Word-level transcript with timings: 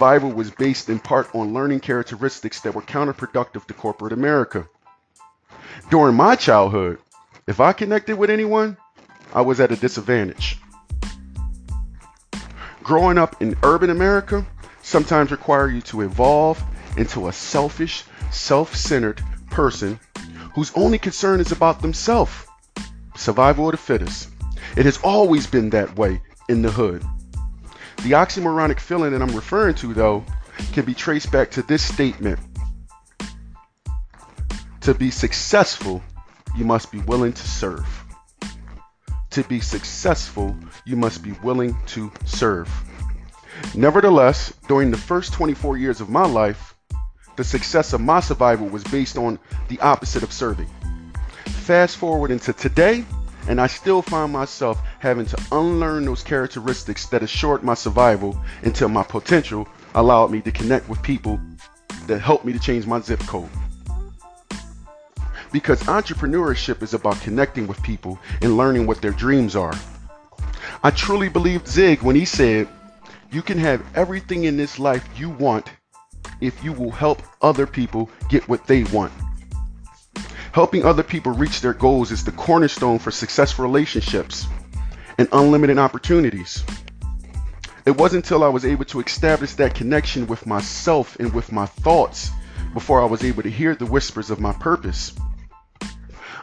survival 0.00 0.32
was 0.32 0.50
based 0.52 0.88
in 0.88 0.98
part 0.98 1.28
on 1.34 1.52
learning 1.52 1.78
characteristics 1.78 2.62
that 2.62 2.74
were 2.74 2.80
counterproductive 2.80 3.66
to 3.66 3.74
corporate 3.74 4.14
America. 4.14 4.66
During 5.90 6.14
my 6.14 6.36
childhood, 6.36 6.96
if 7.46 7.60
I 7.60 7.74
connected 7.74 8.16
with 8.16 8.30
anyone, 8.30 8.78
I 9.34 9.42
was 9.42 9.60
at 9.60 9.72
a 9.72 9.76
disadvantage. 9.76 10.58
Growing 12.82 13.18
up 13.18 13.42
in 13.42 13.58
urban 13.62 13.90
America 13.90 14.46
sometimes 14.80 15.32
require 15.32 15.68
you 15.68 15.82
to 15.82 16.00
evolve 16.00 16.62
into 16.96 17.28
a 17.28 17.32
selfish, 17.34 18.04
self-centered 18.30 19.22
person 19.50 20.00
whose 20.54 20.72
only 20.76 20.96
concern 20.96 21.40
is 21.40 21.52
about 21.52 21.82
themselves. 21.82 22.46
Survival 23.16 23.66
of 23.66 23.72
the 23.72 23.76
fittest. 23.76 24.30
It 24.78 24.86
has 24.86 24.96
always 25.04 25.46
been 25.46 25.68
that 25.70 25.94
way 25.98 26.22
in 26.48 26.62
the 26.62 26.70
hood. 26.70 27.04
The 28.02 28.12
oxymoronic 28.12 28.80
feeling 28.80 29.12
that 29.12 29.20
I'm 29.20 29.36
referring 29.36 29.74
to, 29.76 29.92
though, 29.92 30.24
can 30.72 30.86
be 30.86 30.94
traced 30.94 31.30
back 31.30 31.50
to 31.50 31.62
this 31.62 31.82
statement. 31.82 32.38
To 34.80 34.94
be 34.94 35.10
successful, 35.10 36.02
you 36.56 36.64
must 36.64 36.90
be 36.90 37.00
willing 37.00 37.34
to 37.34 37.48
serve. 37.48 37.86
To 39.30 39.44
be 39.44 39.60
successful, 39.60 40.56
you 40.86 40.96
must 40.96 41.22
be 41.22 41.32
willing 41.42 41.76
to 41.88 42.10
serve. 42.24 42.70
Nevertheless, 43.74 44.54
during 44.66 44.90
the 44.90 44.96
first 44.96 45.34
24 45.34 45.76
years 45.76 46.00
of 46.00 46.08
my 46.08 46.26
life, 46.26 46.74
the 47.36 47.44
success 47.44 47.92
of 47.92 48.00
my 48.00 48.20
survival 48.20 48.66
was 48.66 48.82
based 48.84 49.18
on 49.18 49.38
the 49.68 49.78
opposite 49.80 50.22
of 50.22 50.32
serving. 50.32 50.68
Fast 51.44 51.98
forward 51.98 52.30
into 52.30 52.54
today, 52.54 53.04
and 53.48 53.60
I 53.60 53.66
still 53.66 54.02
find 54.02 54.32
myself 54.32 54.80
having 54.98 55.26
to 55.26 55.42
unlearn 55.52 56.04
those 56.04 56.22
characteristics 56.22 57.06
that 57.06 57.22
assured 57.22 57.62
my 57.62 57.74
survival 57.74 58.40
until 58.62 58.88
my 58.88 59.02
potential 59.02 59.68
allowed 59.94 60.30
me 60.30 60.40
to 60.42 60.52
connect 60.52 60.88
with 60.88 61.02
people 61.02 61.40
that 62.06 62.20
helped 62.20 62.44
me 62.44 62.52
to 62.52 62.58
change 62.58 62.86
my 62.86 63.00
zip 63.00 63.20
code. 63.20 63.48
Because 65.52 65.82
entrepreneurship 65.84 66.82
is 66.82 66.94
about 66.94 67.20
connecting 67.22 67.66
with 67.66 67.82
people 67.82 68.18
and 68.40 68.56
learning 68.56 68.86
what 68.86 69.02
their 69.02 69.10
dreams 69.10 69.56
are. 69.56 69.74
I 70.82 70.90
truly 70.90 71.28
believed 71.28 71.66
Zig 71.66 72.02
when 72.02 72.16
he 72.16 72.24
said, 72.24 72.68
You 73.32 73.42
can 73.42 73.58
have 73.58 73.84
everything 73.94 74.44
in 74.44 74.56
this 74.56 74.78
life 74.78 75.06
you 75.16 75.30
want 75.30 75.68
if 76.40 76.62
you 76.64 76.72
will 76.72 76.90
help 76.90 77.22
other 77.42 77.66
people 77.66 78.08
get 78.28 78.48
what 78.48 78.66
they 78.66 78.84
want. 78.84 79.12
Helping 80.52 80.84
other 80.84 81.04
people 81.04 81.30
reach 81.30 81.60
their 81.60 81.74
goals 81.74 82.10
is 82.10 82.24
the 82.24 82.32
cornerstone 82.32 82.98
for 82.98 83.12
successful 83.12 83.64
relationships 83.64 84.48
and 85.16 85.28
unlimited 85.30 85.78
opportunities. 85.78 86.64
It 87.86 87.96
wasn't 87.96 88.24
until 88.24 88.42
I 88.42 88.48
was 88.48 88.64
able 88.64 88.84
to 88.86 89.00
establish 89.00 89.54
that 89.54 89.76
connection 89.76 90.26
with 90.26 90.46
myself 90.46 91.16
and 91.20 91.32
with 91.32 91.52
my 91.52 91.66
thoughts 91.66 92.30
before 92.74 93.00
I 93.00 93.04
was 93.04 93.22
able 93.22 93.44
to 93.44 93.50
hear 93.50 93.76
the 93.76 93.86
whispers 93.86 94.30
of 94.30 94.40
my 94.40 94.52
purpose. 94.52 95.12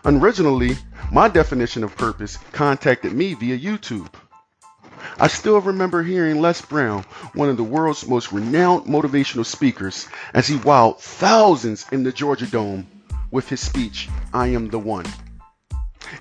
Originally, 0.05 0.78
my 1.11 1.28
definition 1.28 1.83
of 1.83 1.97
purpose 1.97 2.38
contacted 2.53 3.11
me 3.11 3.33
via 3.33 3.58
YouTube. 3.58 4.13
I 5.19 5.28
still 5.28 5.59
remember 5.59 6.02
hearing 6.02 6.39
Les 6.39 6.61
Brown, 6.61 7.03
one 7.33 7.50
of 7.50 7.58
the 7.58 7.63
world's 7.63 8.08
most 8.08 8.31
renowned 8.31 8.85
motivational 8.85 9.45
speakers, 9.45 10.08
as 10.33 10.47
he 10.47 10.55
wowed 10.55 11.00
thousands 11.00 11.85
in 11.91 12.03
the 12.03 12.13
Georgia 12.13 12.47
Dome 12.47 12.88
with 13.31 13.50
his 13.50 13.59
speech, 13.59 14.09
I 14.33 14.47
am 14.47 14.70
the 14.70 14.80
one. 14.80 15.06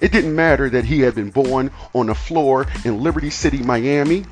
It 0.01 0.13
didn't 0.13 0.35
matter 0.35 0.69
that 0.71 0.85
he 0.85 1.01
had 1.01 1.15
been 1.15 1.31
born 1.31 1.71
on 1.95 2.09
a 2.09 2.15
floor 2.15 2.67
in 2.85 3.03
Liberty 3.03 3.31
City, 3.31 3.59
Miami. 3.59 4.25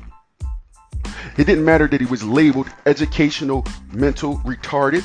It 1.37 1.45
didn't 1.45 1.65
matter 1.65 1.87
that 1.87 2.01
he 2.01 2.07
was 2.07 2.23
labeled 2.23 2.69
educational 2.85 3.65
mental 3.91 4.37
retarded. 4.39 5.03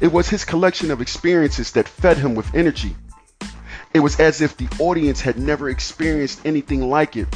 It 0.00 0.12
was 0.12 0.28
his 0.28 0.44
collection 0.44 0.90
of 0.90 1.00
experiences 1.00 1.72
that 1.72 1.88
fed 1.88 2.18
him 2.18 2.34
with 2.34 2.54
energy. 2.54 2.96
It 3.92 4.00
was 4.00 4.20
as 4.20 4.40
if 4.40 4.56
the 4.56 4.68
audience 4.78 5.20
had 5.20 5.38
never 5.38 5.68
experienced 5.68 6.44
anything 6.44 6.88
like 6.88 7.16
it. 7.16 7.26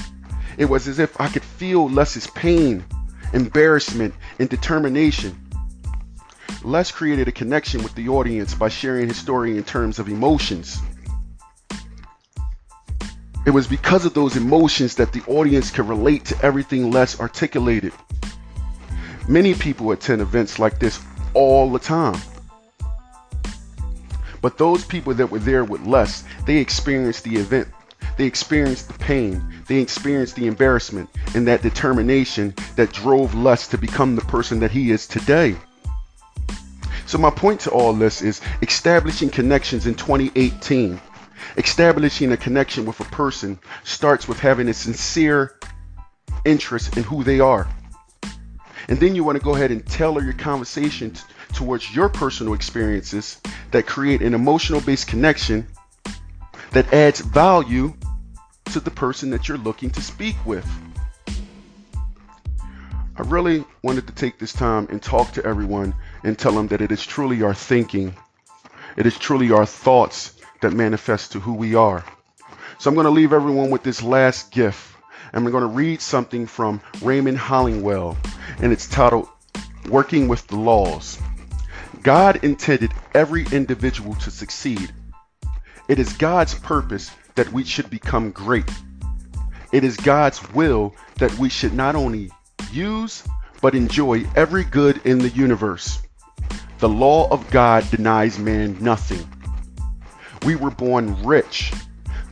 It 0.59 0.67
was 0.67 0.87
as 0.87 0.99
if 0.99 1.21
I 1.21 1.29
could 1.29 1.43
feel 1.43 1.89
Les's 1.89 2.27
pain, 2.29 2.85
embarrassment, 3.33 4.15
and 4.39 4.49
determination. 4.49 5.42
Les 6.65 6.93
created 6.93 7.27
a 7.27 7.33
connection 7.33 7.83
with 7.83 7.95
the 7.95 8.09
audience 8.09 8.55
by 8.55 8.69
sharing 8.69 9.09
his 9.09 9.17
story 9.17 9.57
in 9.57 9.65
terms 9.65 9.99
of 9.99 10.09
emotions. 10.09 10.81
It 13.45 13.51
was 13.51 13.67
because 13.67 14.07
of 14.07 14.15
those 14.15 14.37
emotions 14.37 14.95
that 14.97 15.13
the 15.13 15.23
audience 15.27 15.73
could 15.73 15.89
relate 15.89 16.27
to 16.27 16.45
everything 16.45 16.93
Les 16.93 17.19
articulated. 17.19 17.93
Many 19.29 19.55
people 19.55 19.91
attend 19.91 20.23
events 20.23 20.61
like 20.61 20.79
this 20.79 21.01
all 21.35 21.73
the 21.73 21.81
time. 21.81 22.21
But 24.41 24.59
those 24.59 24.85
people 24.85 25.15
that 25.15 25.31
were 25.31 25.41
there 25.41 25.65
with 25.65 25.85
Les, 25.85 26.23
they 26.47 26.59
experienced 26.59 27.25
the 27.25 27.37
event. 27.37 27.69
They 28.17 28.27
experienced 28.27 28.89
the 28.89 28.99
pain. 28.99 29.43
They 29.67 29.79
experienced 29.79 30.37
the 30.37 30.47
embarrassment 30.47 31.09
and 31.35 31.47
that 31.49 31.63
determination 31.63 32.55
that 32.77 32.93
drove 32.93 33.35
Les 33.35 33.67
to 33.69 33.79
become 33.79 34.15
the 34.15 34.23
person 34.23 34.61
that 34.61 34.71
he 34.71 34.93
is 34.93 35.09
today. 35.09 35.57
So 37.13 37.19
my 37.19 37.29
point 37.29 37.61
to 37.61 37.71
all 37.71 37.93
this 37.93 38.23
is 38.23 38.41
establishing 38.63 39.29
connections 39.29 39.87
in 39.87 39.95
2018. 39.97 40.99
Establishing 41.59 42.33
a 42.33 42.39
connection 42.39 42.87
with 42.87 42.99
a 43.01 43.05
person 43.05 43.59
starts 43.85 44.27
with 44.27 44.41
having 44.41 44.67
a 44.69 44.73
sincere 44.73 45.59
interest 46.47 46.97
in 46.97 47.03
who 47.03 47.23
they 47.23 47.39
are. 47.39 47.69
And 48.89 48.99
then 48.99 49.15
you 49.15 49.25
want 49.25 49.37
to 49.37 49.45
go 49.45 49.55
ahead 49.55 49.71
and 49.71 49.87
tailor 49.87 50.23
your 50.23 50.33
conversation 50.33 51.13
towards 51.53 51.95
your 51.95 52.09
personal 52.09 52.55
experiences 52.55 53.43
that 53.73 53.87
create 53.87 54.23
an 54.23 54.33
emotional 54.33 54.81
based 54.81 55.07
connection 55.07 55.67
that 56.71 56.91
adds 56.95 57.21
value 57.21 57.93
to 58.73 58.81
the 58.81 58.91
person 58.91 59.29
that 59.29 59.49
you're 59.49 59.59
looking 59.59 59.91
to 59.91 60.01
speak 60.01 60.37
with. 60.47 60.67
I 63.19 63.23
really 63.27 63.67
wanted 63.83 64.07
to 64.07 64.15
take 64.15 64.39
this 64.39 64.55
time 64.55 64.87
and 64.89 65.03
talk 65.03 65.33
to 65.33 65.45
everyone 65.45 65.95
and 66.25 66.39
tell 66.39 66.53
them 66.53 66.69
that 66.69 66.81
it 66.81 66.93
is 66.93 67.05
truly 67.05 67.43
our 67.43 67.55
thinking, 67.55 68.15
it 68.97 69.07
is 69.07 69.19
truly 69.19 69.51
our 69.53 69.67
thoughts 69.67 70.35
that 70.61 70.73
manifest 70.73 71.33
to 71.33 71.41
who 71.41 71.55
we 71.55 71.75
are. 71.75 72.05
So 72.79 72.91
I'm 72.91 72.95
going 72.95 73.05
to 73.05 73.11
leave 73.11 73.33
everyone 73.33 73.71
with 73.71 73.83
this 73.83 74.03
last 74.03 74.51
gift. 74.51 74.89
And 75.33 75.45
we're 75.45 75.51
going 75.51 75.63
to 75.63 75.69
read 75.69 76.03
something 76.03 76.47
from 76.47 76.83
Raymond 77.01 77.39
Holliwell, 77.39 78.19
and 78.61 78.71
it's 78.71 78.87
titled 78.87 79.29
Working 79.89 80.29
with 80.29 80.47
the 80.49 80.57
Laws. 80.57 81.19
God 82.03 82.45
intended 82.45 82.93
every 83.15 83.47
individual 83.51 84.15
to 84.17 84.31
succeed. 84.31 84.93
It 85.89 85.99
is 85.99 86.13
God's 86.13 86.55
purpose 86.55 87.11
that 87.35 87.51
we 87.51 87.65
should 87.65 87.89
become 87.89 88.31
great. 88.31 88.71
It 89.73 89.85
is 89.85 89.97
God's 89.97 90.47
will 90.53 90.95
that 91.17 91.33
we 91.39 91.49
should 91.49 91.73
not 91.73 91.95
only 91.95 92.31
use, 92.71 93.25
but 93.63 93.75
enjoy 93.75 94.27
every 94.37 94.65
good 94.65 95.01
in 95.07 95.19
the 95.19 95.31
universe. 95.31 96.03
The 96.83 96.89
law 96.89 97.29
of 97.31 97.49
God 97.53 97.89
denies 97.93 98.41
man 98.41 98.77
nothing. 98.81 99.25
We 100.45 100.57
were 100.57 100.73
born 100.73 101.23
rich. 101.23 101.73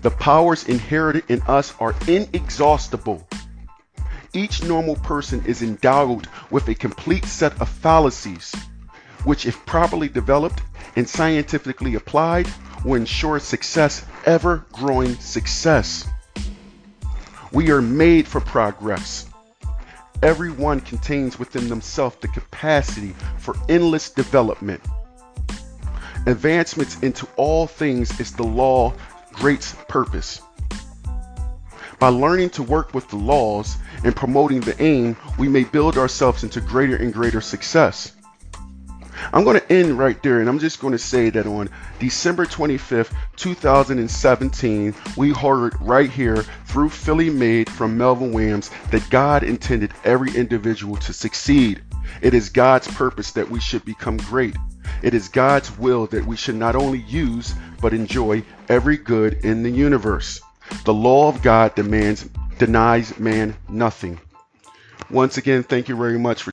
The 0.02 0.10
powers 0.10 0.64
inherited 0.64 1.22
in 1.28 1.40
us 1.42 1.72
are 1.78 1.94
inexhaustible. 2.08 3.28
Each 4.32 4.60
normal 4.64 4.96
person 4.96 5.44
is 5.46 5.62
endowed 5.62 6.26
with 6.50 6.66
a 6.66 6.74
complete 6.74 7.26
set 7.26 7.60
of 7.60 7.68
fallacies, 7.68 8.52
which, 9.22 9.46
if 9.46 9.64
properly 9.66 10.08
developed 10.08 10.60
and 10.96 11.08
scientifically 11.08 11.94
applied, 11.94 12.48
will 12.84 12.96
ensure 12.96 13.38
success, 13.38 14.04
ever 14.26 14.66
growing 14.72 15.14
success. 15.20 16.08
We 17.52 17.70
are 17.70 17.80
made 17.80 18.26
for 18.26 18.40
progress. 18.40 19.29
Everyone 20.22 20.80
contains 20.80 21.38
within 21.38 21.68
themselves 21.68 22.16
the 22.20 22.28
capacity 22.28 23.14
for 23.38 23.54
endless 23.70 24.10
development. 24.10 24.82
Advancements 26.26 27.00
into 27.00 27.26
all 27.36 27.66
things 27.66 28.20
is 28.20 28.32
the 28.32 28.42
law 28.42 28.92
great 29.32 29.74
purpose. 29.88 30.42
By 31.98 32.08
learning 32.08 32.50
to 32.50 32.62
work 32.62 32.92
with 32.92 33.08
the 33.08 33.16
laws 33.16 33.76
and 34.04 34.14
promoting 34.14 34.60
the 34.60 34.80
aim, 34.82 35.16
we 35.38 35.48
may 35.48 35.64
build 35.64 35.96
ourselves 35.96 36.44
into 36.44 36.60
greater 36.60 36.96
and 36.96 37.12
greater 37.12 37.40
success. 37.40 38.12
I'm 39.32 39.44
going 39.44 39.60
to 39.60 39.72
end 39.72 39.98
right 39.98 40.20
there 40.22 40.40
and 40.40 40.48
I'm 40.48 40.58
just 40.58 40.80
going 40.80 40.92
to 40.92 40.98
say 40.98 41.30
that 41.30 41.46
on 41.46 41.70
December 41.98 42.46
25th, 42.46 43.12
2017, 43.36 44.94
we 45.16 45.32
heard 45.32 45.80
right 45.80 46.10
here 46.10 46.42
through 46.66 46.90
Philly 46.90 47.30
Made 47.30 47.70
from 47.70 47.96
Melvin 47.96 48.32
Williams 48.32 48.70
that 48.90 49.08
God 49.10 49.42
intended 49.42 49.92
every 50.04 50.34
individual 50.34 50.96
to 50.96 51.12
succeed. 51.12 51.82
It 52.22 52.34
is 52.34 52.48
God's 52.48 52.88
purpose 52.88 53.30
that 53.32 53.48
we 53.48 53.60
should 53.60 53.84
become 53.84 54.16
great. 54.16 54.56
It 55.02 55.14
is 55.14 55.28
God's 55.28 55.76
will 55.78 56.06
that 56.08 56.26
we 56.26 56.36
should 56.36 56.56
not 56.56 56.74
only 56.74 57.00
use 57.00 57.54
but 57.80 57.94
enjoy 57.94 58.42
every 58.68 58.96
good 58.96 59.44
in 59.44 59.62
the 59.62 59.70
universe. 59.70 60.40
The 60.84 60.94
law 60.94 61.28
of 61.28 61.42
God 61.42 61.74
demands 61.74 62.28
denies 62.58 63.18
man 63.18 63.56
nothing. 63.68 64.20
Once 65.10 65.38
again, 65.38 65.62
thank 65.62 65.88
you 65.88 65.96
very 65.96 66.18
much 66.18 66.42
for 66.42 66.48